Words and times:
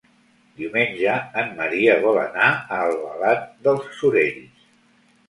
Diumenge 0.59 1.17
en 1.41 1.51
Maria 1.59 1.97
vol 2.05 2.17
anar 2.21 2.47
a 2.53 2.79
Albalat 2.87 3.45
dels 3.69 3.93
Sorells. 3.99 4.65